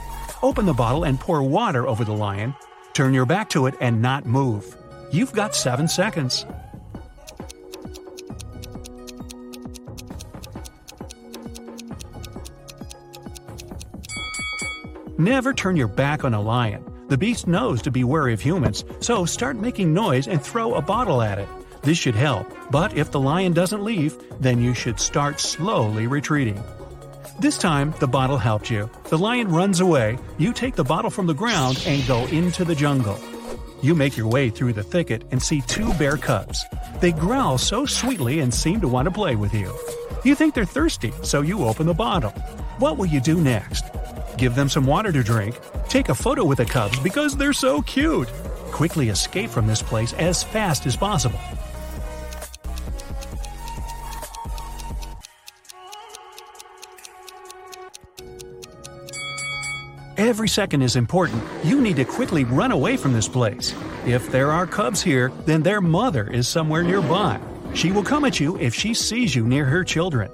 Open 0.43 0.67
the 0.67 0.75
bottle 0.75 1.05
and 1.05 1.19
pour 1.19 1.43
water 1.43 1.89
over 1.89 2.05
the 2.05 2.13
lion. 2.13 2.55
Turn 2.93 3.15
your 3.15 3.25
back 3.25 3.49
to 3.51 3.65
it 3.65 3.75
and 3.81 4.03
not 4.03 4.27
move. 4.27 4.77
You've 5.11 5.33
got 5.33 5.55
seven 5.55 5.89
seconds. 5.89 6.45
Never 15.21 15.53
turn 15.53 15.77
your 15.77 15.87
back 15.87 16.25
on 16.25 16.33
a 16.33 16.41
lion. 16.41 16.83
The 17.09 17.19
beast 17.19 17.47
knows 17.47 17.83
to 17.83 17.91
be 17.91 18.05
wary 18.05 18.33
of 18.33 18.41
humans, 18.41 18.87
so 19.01 19.27
start 19.27 19.55
making 19.55 19.93
noise 19.93 20.27
and 20.27 20.41
throw 20.41 20.77
a 20.77 20.81
bottle 20.81 21.21
at 21.21 21.39
it. 21.39 21.47
This 21.83 21.99
should 21.99 22.15
help, 22.15 22.51
but 22.71 22.97
if 22.97 23.11
the 23.11 23.21
lion 23.21 23.53
doesn't 23.53 23.85
leave, 23.85 24.17
then 24.41 24.63
you 24.63 24.73
should 24.73 24.99
start 24.99 25.39
slowly 25.39 26.07
retreating. 26.07 26.65
This 27.39 27.59
time, 27.59 27.93
the 28.01 28.09
bottle 28.09 28.39
helped 28.39 28.71
you. 28.71 28.89
The 29.11 29.19
lion 29.19 29.49
runs 29.49 29.81
away, 29.81 30.19
you 30.39 30.55
take 30.55 30.75
the 30.75 30.85
bottle 30.85 31.11
from 31.11 31.27
the 31.27 31.35
ground 31.35 31.83
and 31.87 32.07
go 32.07 32.25
into 32.29 32.65
the 32.65 32.75
jungle. 32.75 33.21
You 33.83 33.95
make 33.95 34.17
your 34.17 34.29
way 34.29 34.49
through 34.49 34.73
the 34.73 34.83
thicket 34.83 35.25
and 35.33 35.43
see 35.43 35.61
two 35.61 35.93
bear 35.99 36.17
cubs. 36.17 36.65
They 37.03 37.13
growl 37.13 37.59
so 37.59 37.85
sweetly 37.85 38.41
and 38.41 38.55
seem 38.55 38.81
to 38.81 38.89
want 38.89 39.05
to 39.05 39.13
play 39.13 39.37
with 39.37 39.53
you. 39.53 39.71
You 40.25 40.35
think 40.35 40.55
they're 40.55 40.65
thirsty, 40.65 41.13
so 41.21 41.43
you 41.43 41.65
open 41.65 41.87
the 41.87 41.93
bottle. 41.93 42.31
What 42.79 42.97
will 42.97 43.05
you 43.05 43.21
do 43.21 43.39
next? 43.39 43.85
Give 44.41 44.55
them 44.55 44.71
some 44.71 44.87
water 44.87 45.13
to 45.13 45.23
drink. 45.23 45.61
Take 45.91 46.09
a 46.09 46.15
photo 46.15 46.45
with 46.45 46.57
the 46.57 46.65
cubs 46.65 46.99
because 47.01 47.37
they're 47.37 47.53
so 47.53 47.83
cute. 47.83 48.27
Quickly 48.73 49.11
escape 49.11 49.51
from 49.51 49.67
this 49.67 49.83
place 49.83 50.15
as 50.15 50.43
fast 50.43 50.87
as 50.87 50.97
possible. 50.97 51.39
Every 60.17 60.49
second 60.49 60.81
is 60.81 60.97
important. 60.97 61.43
You 61.63 61.83
need 61.83 61.97
to 61.97 62.07
quickly 62.07 62.45
run 62.45 62.73
away 62.73 62.97
from 62.97 63.13
this 63.13 63.29
place. 63.29 63.75
If 64.07 64.33
there 64.33 64.51
are 64.53 64.67
cubs 64.67 65.03
here, 65.03 65.31
then 65.45 65.63
their 65.63 65.83
mother 65.83 66.31
is 66.31 66.49
somewhere 66.49 66.83
nearby. 66.83 67.39
She 67.75 67.93
will 67.93 68.03
come 68.03 68.25
at 68.25 68.41
you 68.41 68.57
if 68.57 68.75
she 68.75 68.95
sees 68.95 69.35
you 69.35 69.47
near 69.47 69.67
her 69.67 69.85
children. 69.85 70.31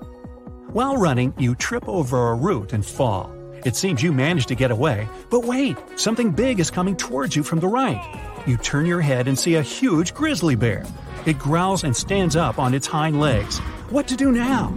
While 0.70 0.96
running, 0.96 1.34
you 1.38 1.56
trip 1.56 1.88
over 1.88 2.28
a 2.28 2.36
root 2.36 2.72
and 2.72 2.86
fall. 2.86 3.36
It 3.66 3.75
seems 3.75 4.00
you 4.00 4.12
managed 4.12 4.46
to 4.49 4.54
get 4.54 4.70
away, 4.70 5.08
but 5.28 5.44
wait, 5.44 5.76
something 5.96 6.30
big 6.30 6.61
is 6.61 6.70
coming 6.70 6.94
towards 6.94 7.35
you 7.35 7.42
from 7.42 7.58
the 7.58 7.66
right. 7.66 8.00
You 8.46 8.58
turn 8.58 8.87
your 8.87 9.00
head 9.00 9.26
and 9.26 9.37
see 9.37 9.56
a 9.56 9.61
huge 9.62 10.14
grizzly 10.14 10.54
bear. 10.54 10.85
It 11.26 11.40
growls 11.40 11.82
and 11.82 11.96
stands 11.96 12.37
up 12.37 12.61
on 12.61 12.75
its 12.75 12.87
hind 12.87 13.18
legs. 13.18 13.58
What 13.90 14.06
to 14.06 14.14
do 14.14 14.30
now? 14.30 14.73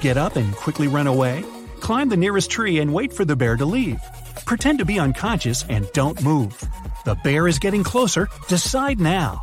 Get 0.00 0.16
up 0.16 0.36
and 0.36 0.56
quickly 0.56 0.88
run 0.88 1.06
away? 1.06 1.44
Climb 1.80 2.08
the 2.08 2.16
nearest 2.16 2.50
tree 2.50 2.78
and 2.78 2.94
wait 2.94 3.12
for 3.12 3.26
the 3.26 3.36
bear 3.36 3.54
to 3.58 3.66
leave. 3.66 4.00
Pretend 4.46 4.78
to 4.78 4.86
be 4.86 4.98
unconscious 4.98 5.66
and 5.68 5.86
don't 5.92 6.22
move. 6.22 6.58
The 7.04 7.16
bear 7.16 7.46
is 7.46 7.58
getting 7.58 7.84
closer. 7.84 8.28
Decide 8.48 8.98
now. 8.98 9.42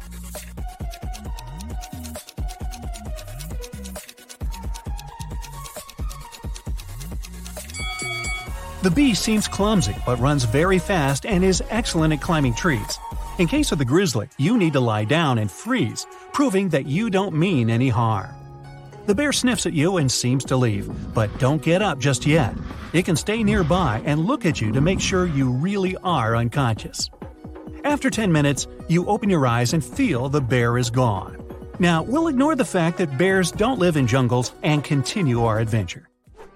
The 8.84 8.92
bee 8.92 9.14
seems 9.14 9.48
clumsy 9.48 9.96
but 10.06 10.20
runs 10.20 10.44
very 10.44 10.78
fast 10.78 11.26
and 11.26 11.42
is 11.42 11.64
excellent 11.70 12.12
at 12.12 12.20
climbing 12.20 12.54
trees. 12.54 13.00
In 13.38 13.48
case 13.48 13.72
of 13.72 13.78
the 13.78 13.86
grizzly, 13.86 14.28
you 14.38 14.58
need 14.58 14.74
to 14.74 14.82
lie 14.82 15.06
down 15.06 15.38
and 15.38 15.50
freeze, 15.50 16.06
proving 16.34 16.68
that 16.68 16.86
you 16.86 17.10
don't 17.10 17.34
mean 17.34 17.70
any 17.70 17.88
harm. 17.88 18.30
The 19.06 19.16
bear 19.16 19.32
sniffs 19.32 19.66
at 19.66 19.72
you 19.72 19.96
and 19.96 20.12
seems 20.12 20.44
to 20.46 20.58
leave, 20.58 20.92
but 21.14 21.30
don't 21.40 21.62
get 21.62 21.82
up 21.82 21.98
just 21.98 22.26
yet. 22.26 22.54
It 22.92 23.06
can 23.06 23.16
stay 23.16 23.42
nearby 23.42 24.02
and 24.04 24.26
look 24.26 24.46
at 24.46 24.60
you 24.60 24.74
to 24.74 24.82
make 24.82 25.00
sure 25.00 25.28
you 25.28 25.50
really 25.50 25.96
are 26.04 26.36
unconscious. 26.36 27.10
After 27.86 28.10
10 28.10 28.34
minutes, 28.34 28.68
you 28.90 29.06
open 29.06 29.30
your 29.30 29.48
eyes 29.48 29.72
and 29.72 29.82
feel 29.82 30.28
the 30.28 30.42
bear 30.42 30.78
is 30.78 30.90
gone. 30.90 31.42
Now, 31.80 32.04
we'll 32.04 32.28
ignore 32.28 32.58
the 32.58 32.66
fact 32.66 32.98
that 32.98 33.18
bears 33.18 33.50
don't 33.50 33.80
live 33.80 33.96
in 33.96 34.08
jungles 34.08 34.52
and 34.62 34.84
continue 34.84 35.46
our 35.46 35.60
adventure. 35.60 36.10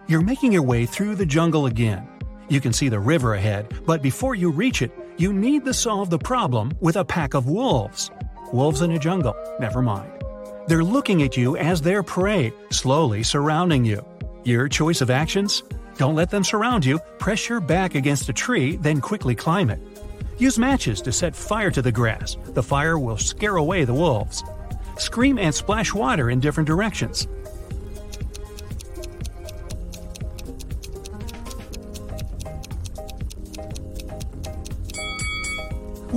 You're 0.07 0.19
making 0.19 0.51
your 0.51 0.63
way 0.63 0.86
through 0.86 1.15
the 1.15 1.25
jungle 1.25 1.67
again. 1.67 2.16
You 2.50 2.62
can 2.62 2.74
see 2.74 2.89
the 2.89 3.00
river 3.00 3.34
ahead, 3.34 3.74
but 3.86 4.01
before 4.01 4.36
you 4.36 4.51
reach 4.51 4.82
it, 4.82 4.92
you 5.18 5.34
need 5.34 5.66
to 5.66 5.74
solve 5.74 6.10
the 6.10 6.20
problem 6.20 6.72
with 6.80 6.96
a 6.96 7.04
pack 7.04 7.34
of 7.34 7.50
wolves. 7.50 8.10
Wolves 8.54 8.82
in 8.82 8.92
a 8.92 9.00
jungle, 9.00 9.36
never 9.60 9.82
mind. 9.82 10.12
They're 10.68 10.84
looking 10.84 11.24
at 11.24 11.36
you 11.36 11.58
as 11.58 11.82
their 11.82 12.04
prey, 12.04 12.54
slowly 12.70 13.24
surrounding 13.24 13.84
you. 13.84 14.06
Your 14.44 14.70
choice 14.70 15.01
of 15.01 15.10
actions? 15.10 15.63
Don't 15.98 16.16
let 16.16 16.30
them 16.30 16.44
surround 16.44 16.86
you, 16.86 17.00
press 17.20 17.50
your 17.50 17.60
back 17.60 17.96
against 17.96 18.30
a 18.30 18.34
tree, 18.34 18.77
then 18.77 19.01
quickly 19.01 19.36
climb 19.36 19.70
it. 19.70 19.80
Use 20.38 20.60
matches 20.60 21.01
to 21.01 21.12
set 21.12 21.36
fire 21.36 21.72
to 21.72 21.82
the 21.82 21.92
grass. 21.92 22.38
The 22.54 22.63
fire 22.63 23.00
will 23.00 23.18
scare 23.18 23.58
away 23.58 23.84
the 23.84 23.94
wolves. 23.94 24.44
scream 25.00 25.38
and 25.38 25.54
splash 25.54 25.94
water 25.94 26.30
in 26.30 26.39
different 26.39 26.68
directions. 26.68 27.27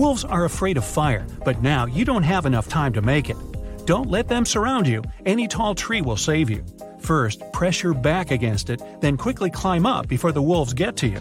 Wolves 0.00 0.24
are 0.24 0.46
afraid 0.46 0.78
of 0.78 0.84
fire, 0.86 1.26
but 1.44 1.60
now 1.60 1.84
you 1.84 2.06
don't 2.06 2.22
have 2.22 2.46
enough 2.46 2.68
time 2.68 2.94
to 2.94 3.02
make 3.02 3.28
it. 3.28 3.36
Don't 3.84 4.08
let 4.08 4.28
them 4.28 4.46
surround 4.46 4.86
you, 4.86 5.02
any 5.26 5.46
tall 5.46 5.74
tree 5.74 6.00
will 6.00 6.16
save 6.16 6.48
you. 6.48 6.64
First, 7.00 7.42
press 7.52 7.82
your 7.82 7.92
back 7.92 8.30
against 8.30 8.70
it, 8.70 8.80
then 9.02 9.18
quickly 9.18 9.50
climb 9.50 9.84
up 9.84 10.08
before 10.08 10.32
the 10.32 10.40
wolves 10.40 10.72
get 10.72 10.96
to 10.96 11.06
you. 11.06 11.20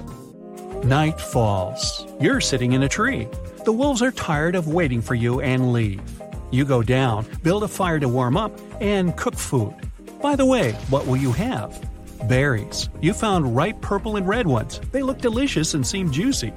Night 0.86 1.19
falls. 1.19 2.07
You're 2.21 2.39
sitting 2.39 2.71
in 2.71 2.83
a 2.83 2.88
tree. 2.88 3.27
The 3.65 3.74
wolves 3.74 4.01
are 4.01 4.13
tired 4.13 4.55
of 4.55 4.69
waiting 4.69 5.01
for 5.01 5.13
you 5.13 5.41
and 5.41 5.74
leave. 5.74 6.01
You 6.50 6.63
go 6.63 6.81
down, 6.81 7.25
build 7.43 7.63
a 7.63 7.67
fire 7.67 8.00
to 8.00 8.07
warm 8.07 8.38
up, 8.38 8.57
and 8.79 9.13
cook 9.17 9.36
food. 9.36 9.75
By 10.21 10.38
the 10.38 10.45
way, 10.45 10.71
what 10.89 11.05
will 11.05 11.17
you 11.17 11.33
have? 11.33 11.86
Berries. 12.29 12.88
You 13.01 13.12
found 13.12 13.57
ripe 13.57 13.81
purple 13.81 14.15
and 14.15 14.25
red 14.25 14.48
ones. 14.48 14.79
They 14.93 15.03
look 15.03 15.17
delicious 15.17 15.74
and 15.74 15.86
seem 15.86 16.12
juicy. 16.12 16.53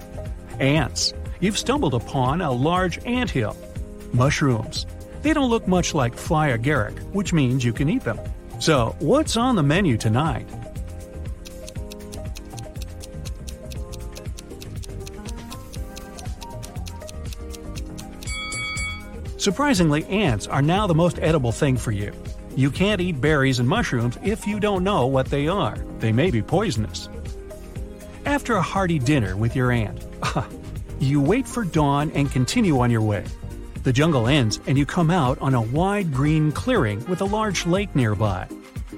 Ants 0.61 1.15
you've 1.43 1.59
stumbled 1.59 1.93
upon 1.93 2.41
a 2.41 2.51
large 2.51 3.05
ant 3.05 3.29
hill. 3.29 3.55
Mushrooms. 4.15 4.87
They 5.21 5.35
don't 5.35 5.51
look 5.51 5.69
much 5.69 5.93
like 5.93 6.17
fly 6.17 6.49
agaric, 6.49 6.99
which 7.13 7.35
means 7.35 7.63
you 7.65 7.75
can 7.75 7.91
eat 7.91 8.03
them. 8.03 8.19
So, 8.61 8.97
what's 9.01 9.37
on 9.37 9.57
the 9.57 9.63
menu 9.63 9.99
tonight? 9.99 10.49
Surprisingly, 19.37 20.05
ants 20.05 20.47
are 20.47 20.63
now 20.63 20.87
the 20.87 20.95
most 20.95 21.19
edible 21.19 21.51
thing 21.51 21.77
for 21.77 21.91
you. 21.91 22.13
You 22.55 22.71
can't 22.71 23.01
eat 23.01 23.21
berries 23.21 23.59
and 23.59 23.69
mushrooms 23.69 24.17
if 24.23 24.47
you 24.47 24.61
don't 24.61 24.85
know 24.85 25.07
what 25.07 25.27
they 25.27 25.49
are. 25.49 25.77
They 25.99 26.13
may 26.13 26.31
be 26.31 26.43
poisonous. 26.43 27.09
After 28.25 28.55
a 28.55 28.63
hearty 28.63 29.01
dinner 29.01 29.37
with 29.37 29.57
your 29.57 29.73
aunt, 29.73 30.07
You 31.03 31.21
wait 31.21 31.49
for 31.49 31.65
dawn 31.65 32.13
and 32.13 32.31
continue 32.31 32.79
on 32.79 32.89
your 32.89 33.03
way. 33.03 33.25
The 33.83 33.93
jungle 33.93 34.29
ends 34.29 34.61
and 34.69 34.79
you 34.79 34.87
come 34.87 35.11
out 35.11 35.37
on 35.41 35.53
a 35.53 35.61
wide 35.61 36.15
green 36.15 36.53
clearing 36.53 37.05
with 37.07 37.21
a 37.21 37.25
large 37.25 37.67
lake 37.67 37.93
nearby. 37.97 38.47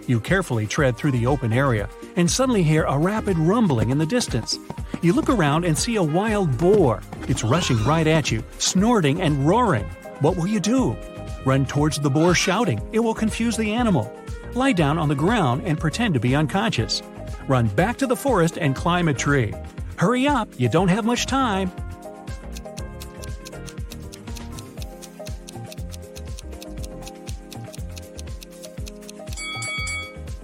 You 0.06 0.20
carefully 0.20 0.66
tread 0.66 0.98
through 0.98 1.12
the 1.12 1.24
open 1.26 1.50
area 1.50 1.88
and 2.16 2.30
suddenly 2.30 2.62
hear 2.62 2.84
a 2.84 2.98
rapid 2.98 3.38
rumbling 3.38 3.88
in 3.88 3.96
the 3.96 4.04
distance. 4.04 4.58
You 5.00 5.14
look 5.14 5.30
around 5.30 5.64
and 5.64 5.78
see 5.78 5.96
a 5.96 6.02
wild 6.02 6.58
boar. 6.58 7.00
It's 7.26 7.42
rushing 7.42 7.82
right 7.84 8.06
at 8.06 8.30
you, 8.30 8.44
snorting 8.58 9.22
and 9.22 9.48
roaring. 9.48 9.86
What 10.20 10.36
will 10.36 10.46
you 10.46 10.60
do? 10.60 10.98
Run 11.46 11.64
towards 11.64 11.98
the 11.98 12.10
boar 12.10 12.34
shouting. 12.34 12.86
It 12.92 13.00
will 13.00 13.14
confuse 13.14 13.56
the 13.56 13.72
animal. 13.72 14.14
Lie 14.52 14.72
down 14.72 14.98
on 14.98 15.08
the 15.08 15.14
ground 15.14 15.62
and 15.64 15.80
pretend 15.80 16.12
to 16.12 16.20
be 16.20 16.36
unconscious. 16.36 17.02
Run 17.48 17.66
back 17.68 17.96
to 17.96 18.06
the 18.06 18.14
forest 18.14 18.58
and 18.58 18.76
climb 18.76 19.08
a 19.08 19.14
tree. 19.14 19.54
Hurry 19.96 20.26
up, 20.26 20.48
you 20.58 20.68
don't 20.68 20.88
have 20.88 21.06
much 21.06 21.24
time. 21.24 21.72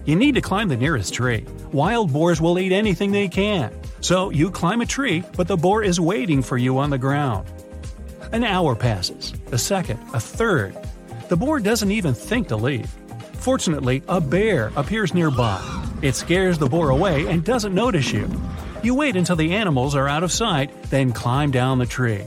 You 0.04 0.16
need 0.16 0.34
to 0.34 0.40
climb 0.40 0.68
the 0.68 0.76
nearest 0.76 1.14
tree. 1.14 1.44
Wild 1.72 2.12
boars 2.12 2.40
will 2.40 2.58
eat 2.58 2.72
anything 2.72 3.12
they 3.12 3.28
can. 3.28 3.72
So 4.00 4.30
you 4.30 4.50
climb 4.50 4.80
a 4.80 4.86
tree, 4.86 5.22
but 5.36 5.46
the 5.46 5.56
boar 5.56 5.82
is 5.82 6.00
waiting 6.00 6.42
for 6.42 6.56
you 6.56 6.78
on 6.78 6.90
the 6.90 6.98
ground. 6.98 7.46
An 8.32 8.44
hour 8.44 8.74
passes, 8.74 9.34
a 9.52 9.58
second, 9.58 10.00
a 10.14 10.20
third. 10.20 10.76
The 11.28 11.36
boar 11.36 11.60
doesn't 11.60 11.90
even 11.90 12.14
think 12.14 12.48
to 12.48 12.56
leave. 12.56 12.90
Fortunately, 13.34 14.02
a 14.08 14.20
bear 14.20 14.72
appears 14.76 15.14
nearby. 15.14 15.60
It 16.02 16.14
scares 16.14 16.58
the 16.58 16.68
boar 16.68 16.90
away 16.90 17.26
and 17.26 17.44
doesn't 17.44 17.74
notice 17.74 18.12
you. 18.12 18.28
You 18.82 18.94
wait 18.94 19.16
until 19.16 19.36
the 19.36 19.54
animals 19.54 19.94
are 19.94 20.08
out 20.08 20.22
of 20.22 20.32
sight, 20.32 20.70
then 20.84 21.12
climb 21.12 21.50
down 21.50 21.78
the 21.78 21.86
tree. 21.86 22.24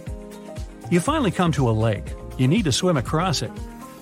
You 0.91 0.99
finally 0.99 1.31
come 1.31 1.51
to 1.53 1.69
a 1.69 1.71
lake. 1.71 2.05
You 2.37 2.47
need 2.47 2.65
to 2.65 2.71
swim 2.71 2.97
across 2.97 3.41
it. 3.41 3.51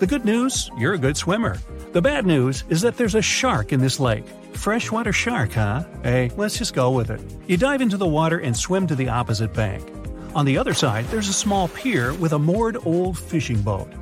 The 0.02 0.08
good 0.08 0.26
news, 0.26 0.72
you're 0.80 0.96
a 0.96 0.98
good 0.98 1.16
swimmer. 1.16 1.60
The 1.92 2.02
bad 2.02 2.26
news 2.26 2.64
is 2.70 2.82
that 2.82 2.98
there's 2.98 3.14
a 3.14 3.22
shark 3.22 3.72
in 3.72 3.80
this 3.80 4.00
lake. 4.00 4.26
Freshwater 4.54 5.14
shark, 5.14 5.52
huh? 5.54 5.84
Hey, 6.02 6.32
let's 6.38 6.58
just 6.58 6.74
go 6.74 6.90
with 6.90 7.12
it. 7.12 7.22
You 7.46 7.56
dive 7.56 7.84
into 7.84 7.98
the 7.98 8.08
water 8.08 8.40
and 8.40 8.58
swim 8.58 8.88
to 8.88 8.96
the 8.96 9.10
opposite 9.10 9.54
bank. 9.54 9.88
On 10.34 10.44
the 10.44 10.58
other 10.58 10.74
side, 10.74 11.06
there's 11.10 11.30
a 11.30 11.34
small 11.34 11.68
pier 11.68 12.16
with 12.16 12.34
a 12.34 12.40
moored 12.40 12.78
old 12.84 13.16
fishing 13.16 13.62
boat. 13.62 13.94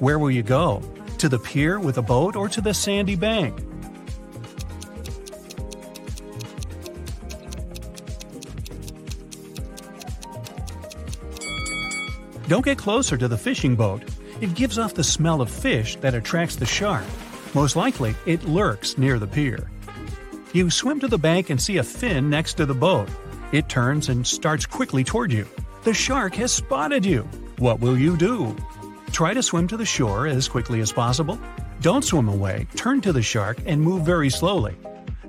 Where 0.00 0.18
will 0.18 0.32
you 0.32 0.42
go? 0.42 0.82
To 1.18 1.28
the 1.28 1.38
pier 1.38 1.78
with 1.78 1.98
a 1.98 2.02
boat 2.02 2.34
or 2.34 2.48
to 2.48 2.60
the 2.60 2.74
sandy 2.74 3.14
bank? 3.14 3.56
Don't 12.48 12.64
get 12.64 12.76
closer 12.76 13.16
to 13.16 13.28
the 13.28 13.38
fishing 13.38 13.76
boat. 13.76 14.02
It 14.44 14.54
gives 14.54 14.78
off 14.78 14.92
the 14.92 15.02
smell 15.02 15.40
of 15.40 15.48
fish 15.48 15.96
that 16.02 16.12
attracts 16.12 16.56
the 16.56 16.66
shark. 16.66 17.06
Most 17.54 17.76
likely, 17.76 18.14
it 18.26 18.44
lurks 18.44 18.98
near 18.98 19.18
the 19.18 19.26
pier. 19.26 19.70
You 20.52 20.68
swim 20.68 21.00
to 21.00 21.08
the 21.08 21.16
bank 21.16 21.48
and 21.48 21.58
see 21.58 21.78
a 21.78 21.82
fin 21.82 22.28
next 22.28 22.58
to 22.58 22.66
the 22.66 22.74
boat. 22.74 23.08
It 23.52 23.70
turns 23.70 24.10
and 24.10 24.26
starts 24.26 24.66
quickly 24.66 25.02
toward 25.02 25.32
you. 25.32 25.48
The 25.84 25.94
shark 25.94 26.34
has 26.34 26.52
spotted 26.52 27.06
you. 27.06 27.22
What 27.56 27.80
will 27.80 27.96
you 27.96 28.18
do? 28.18 28.54
Try 29.12 29.32
to 29.32 29.42
swim 29.42 29.66
to 29.68 29.78
the 29.78 29.86
shore 29.86 30.26
as 30.26 30.46
quickly 30.46 30.80
as 30.80 30.92
possible. 30.92 31.38
Don't 31.80 32.04
swim 32.04 32.28
away, 32.28 32.66
turn 32.76 33.00
to 33.00 33.14
the 33.14 33.22
shark 33.22 33.56
and 33.64 33.80
move 33.80 34.04
very 34.04 34.28
slowly. 34.28 34.76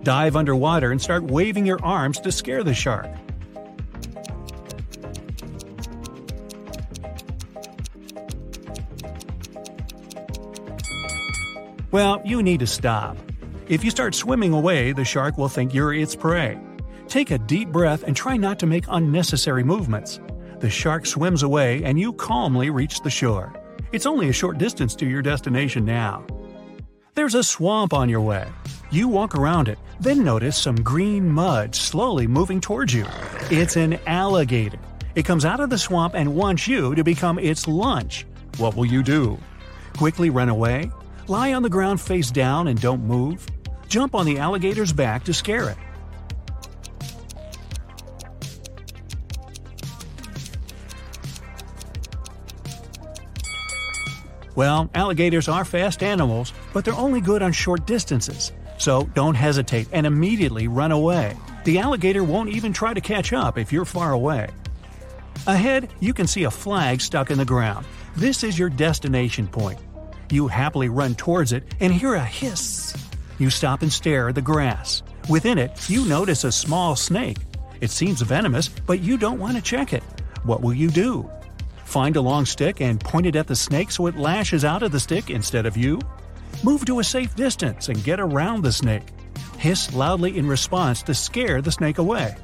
Dive 0.03 0.35
underwater 0.35 0.91
and 0.91 1.01
start 1.01 1.23
waving 1.23 1.65
your 1.65 1.81
arms 1.85 2.19
to 2.19 2.33
scare 2.33 2.65
the 2.65 2.73
shark. 2.73 3.07
Well, 11.95 12.21
you 12.25 12.43
need 12.43 12.59
to 12.59 12.67
stop. 12.67 13.15
If 13.69 13.85
you 13.85 13.89
start 13.89 14.13
swimming 14.15 14.51
away, 14.51 14.91
the 14.91 15.05
shark 15.05 15.37
will 15.37 15.47
think 15.47 15.73
you're 15.73 15.93
its 15.93 16.13
prey. 16.13 16.59
Take 17.07 17.31
a 17.31 17.37
deep 17.37 17.69
breath 17.69 18.03
and 18.03 18.13
try 18.13 18.35
not 18.35 18.59
to 18.59 18.65
make 18.65 18.83
unnecessary 18.89 19.63
movements. 19.63 20.19
The 20.59 20.69
shark 20.69 21.05
swims 21.05 21.41
away 21.41 21.85
and 21.85 21.97
you 21.97 22.11
calmly 22.11 22.69
reach 22.69 22.99
the 22.99 23.09
shore. 23.09 23.53
It's 23.93 24.05
only 24.05 24.27
a 24.27 24.33
short 24.33 24.57
distance 24.57 24.93
to 24.95 25.05
your 25.05 25.21
destination 25.21 25.85
now. 25.85 26.25
There's 27.13 27.33
a 27.33 27.41
swamp 27.41 27.93
on 27.93 28.09
your 28.09 28.19
way. 28.19 28.45
You 28.91 29.07
walk 29.07 29.33
around 29.33 29.69
it, 29.69 29.79
then 30.01 30.21
notice 30.21 30.57
some 30.57 30.75
green 30.75 31.29
mud 31.29 31.73
slowly 31.73 32.27
moving 32.27 32.59
towards 32.59 32.93
you. 32.93 33.05
It's 33.49 33.77
an 33.77 33.99
alligator. 34.05 34.79
It 35.15 35.23
comes 35.23 35.45
out 35.45 35.61
of 35.61 35.69
the 35.69 35.77
swamp 35.77 36.13
and 36.13 36.35
wants 36.35 36.67
you 36.67 36.93
to 36.93 37.05
become 37.05 37.39
its 37.39 37.69
lunch. 37.69 38.25
What 38.57 38.75
will 38.75 38.85
you 38.85 39.01
do? 39.01 39.39
Quickly 39.93 40.29
run 40.29 40.49
away? 40.49 40.91
Lie 41.27 41.53
on 41.53 41.63
the 41.63 41.69
ground 41.69 41.99
face 41.99 42.29
down 42.29 42.67
and 42.67 42.79
don't 42.79 43.03
move. 43.03 43.45
Jump 43.87 44.13
on 44.13 44.27
the 44.27 44.37
alligator's 44.37 44.93
back 44.93 45.23
to 45.23 45.33
scare 45.33 45.69
it. 45.69 45.77
Well, 54.55 54.89
alligators 54.93 55.49
are 55.49 55.65
fast 55.65 56.03
animals, 56.03 56.53
but 56.73 56.85
they're 56.85 56.93
only 56.93 57.21
good 57.21 57.41
on 57.41 57.51
short 57.51 57.85
distances. 57.85 58.53
So 58.77 59.03
don't 59.13 59.35
hesitate 59.35 59.87
and 59.91 60.05
immediately 60.05 60.67
run 60.67 60.91
away. 60.91 61.35
The 61.63 61.79
alligator 61.79 62.23
won't 62.23 62.49
even 62.49 62.71
try 62.71 62.93
to 62.93 63.01
catch 63.01 63.33
up 63.33 63.57
if 63.57 63.73
you're 63.73 63.85
far 63.85 64.11
away. 64.11 64.49
Ahead, 65.47 65.89
you 65.99 66.13
can 66.13 66.27
see 66.27 66.43
a 66.43 66.51
flag 66.51 67.01
stuck 67.01 67.31
in 67.31 67.37
the 67.37 67.45
ground. 67.45 67.85
This 68.15 68.43
is 68.43 68.57
your 68.57 68.69
destination 68.69 69.47
point. 69.47 69.79
You 70.31 70.47
happily 70.47 70.89
run 70.89 71.15
towards 71.15 71.53
it 71.53 71.63
and 71.79 71.93
hear 71.93 72.15
a 72.15 72.23
hiss. 72.23 72.95
You 73.37 73.49
stop 73.49 73.81
and 73.81 73.91
stare 73.91 74.29
at 74.29 74.35
the 74.35 74.41
grass. 74.41 75.03
Within 75.29 75.57
it, 75.57 75.89
you 75.89 76.05
notice 76.05 76.43
a 76.43 76.51
small 76.51 76.95
snake. 76.95 77.37
It 77.81 77.91
seems 77.91 78.21
venomous, 78.21 78.69
but 78.69 79.01
you 79.01 79.17
don't 79.17 79.39
want 79.39 79.55
to 79.55 79.61
check 79.61 79.93
it. 79.93 80.03
What 80.43 80.61
will 80.61 80.73
you 80.73 80.89
do? 80.89 81.29
Find 81.83 82.15
a 82.15 82.21
long 82.21 82.45
stick 82.45 82.81
and 82.81 82.99
point 82.99 83.27
it 83.27 83.35
at 83.35 83.47
the 83.47 83.55
snake 83.55 83.91
so 83.91 84.07
it 84.07 84.17
lashes 84.17 84.65
out 84.65 84.83
of 84.83 84.91
the 84.91 84.99
stick 84.99 85.29
instead 85.29 85.65
of 85.65 85.77
you? 85.77 85.99
Move 86.63 86.85
to 86.85 86.99
a 86.99 87.03
safe 87.03 87.35
distance 87.35 87.89
and 87.89 88.03
get 88.03 88.19
around 88.19 88.63
the 88.63 88.71
snake. 88.71 89.03
Hiss 89.57 89.93
loudly 89.93 90.37
in 90.37 90.47
response 90.47 91.03
to 91.03 91.13
scare 91.13 91.61
the 91.61 91.71
snake 91.71 91.97
away. 91.97 92.35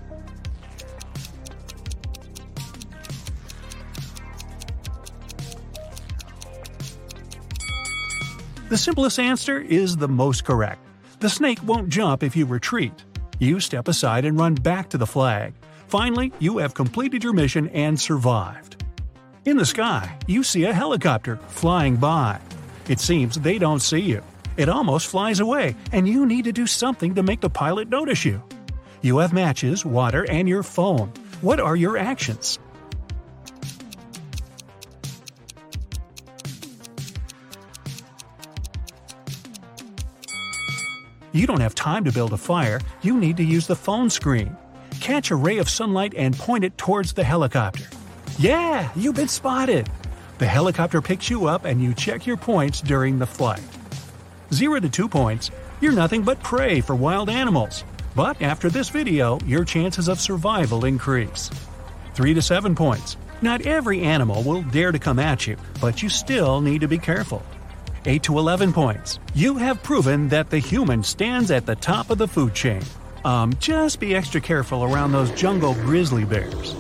The 8.72 8.78
simplest 8.78 9.20
answer 9.20 9.60
is 9.60 9.98
the 9.98 10.08
most 10.08 10.46
correct. 10.46 10.80
The 11.20 11.30
snake 11.30 11.60
won't 11.62 11.90
jump 11.90 12.24
if 12.24 12.38
you 12.38 12.46
retreat. 12.46 12.94
You 13.38 13.60
step 13.60 13.90
aside 13.90 14.24
and 14.24 14.40
run 14.40 14.56
back 14.56 14.88
to 14.92 14.98
the 14.98 15.06
flag. 15.06 15.54
Finally, 15.90 16.32
you 16.40 16.60
have 16.60 16.74
completed 16.74 17.22
your 17.22 17.34
mission 17.34 17.68
and 17.74 18.00
survived. 18.00 18.82
In 19.44 19.58
the 19.58 19.66
sky, 19.66 20.18
you 20.26 20.42
see 20.42 20.64
a 20.64 20.74
helicopter 20.74 21.36
flying 21.50 21.98
by. 21.98 22.40
It 22.88 23.02
seems 23.02 23.36
they 23.36 23.60
don't 23.60 23.82
see 23.82 24.00
you. 24.00 24.24
It 24.56 24.70
almost 24.70 25.08
flies 25.08 25.42
away, 25.42 25.76
and 25.92 26.08
you 26.08 26.26
need 26.26 26.46
to 26.46 26.54
do 26.54 26.66
something 26.66 27.14
to 27.16 27.24
make 27.24 27.42
the 27.42 27.50
pilot 27.50 27.90
notice 27.90 28.24
you. 28.24 28.42
You 29.02 29.18
have 29.18 29.34
matches, 29.34 29.84
water, 29.84 30.26
and 30.30 30.48
your 30.48 30.64
phone. 30.64 31.12
What 31.42 31.60
are 31.60 31.76
your 31.76 31.98
actions? 31.98 32.58
You 41.34 41.48
don't 41.48 41.62
have 41.62 41.76
time 41.76 42.04
to 42.04 42.12
build 42.12 42.34
a 42.34 42.38
fire, 42.38 42.82
you 43.02 43.18
need 43.18 43.38
to 43.38 43.44
use 43.44 43.66
the 43.66 43.76
phone 43.76 44.10
screen. 44.10 44.58
Catch 45.00 45.32
a 45.32 45.36
ray 45.36 45.60
of 45.60 45.70
sunlight 45.70 46.14
and 46.18 46.38
point 46.38 46.66
it 46.66 46.78
towards 46.78 47.14
the 47.14 47.24
helicopter. 47.24 47.86
Yeah, 48.38 48.92
you've 48.98 49.16
been 49.16 49.30
spotted! 49.30 49.90
The 50.40 50.46
helicopter 50.46 51.02
picks 51.02 51.30
you 51.30 51.48
up 51.48 51.64
and 51.64 51.82
you 51.82 51.94
check 51.94 52.28
your 52.28 52.36
points 52.36 52.82
during 52.82 53.18
the 53.18 53.26
flight. 53.26 53.62
0 54.54 54.82
to 54.82 54.90
2 54.90 55.08
points, 55.08 55.52
you're 55.80 55.94
nothing 55.94 56.24
but 56.24 56.44
prey 56.44 56.82
for 56.82 56.96
wild 56.96 57.30
animals. 57.30 57.86
But 58.14 58.42
after 58.42 58.70
this 58.70 58.90
video, 58.90 59.40
your 59.46 59.64
chances 59.64 60.10
of 60.10 60.20
survival 60.20 60.84
increase. 60.84 61.50
3 62.14 62.34
to 62.34 62.42
7 62.42 62.76
points, 62.76 63.16
not 63.42 63.62
every 63.62 64.02
animal 64.02 64.44
will 64.44 64.64
dare 64.64 64.92
to 64.92 65.00
come 65.00 65.18
at 65.18 65.48
you, 65.48 65.56
but 65.80 66.04
you 66.04 66.10
still 66.10 66.60
need 66.60 66.82
to 66.82 66.90
be 66.90 66.98
careful. 66.98 67.42
8 68.06 68.24
to 68.24 68.40
11 68.40 68.74
points. 68.74 69.20
You 69.34 69.56
have 69.56 69.84
proven 69.84 70.28
that 70.30 70.50
the 70.50 70.60
human 70.60 71.04
stands 71.04 71.52
at 71.52 71.66
the 71.66 71.76
top 71.76 72.10
of 72.10 72.18
the 72.18 72.28
food 72.28 72.54
chain. 72.54 72.82
Um, 73.24 73.54
just 73.60 74.00
be 74.00 74.16
extra 74.16 74.42
careful 74.42 74.84
around 74.84 75.12
those 75.12 75.32
jungle 75.32 75.74
grizzly 75.76 76.26
bears. 76.26 76.76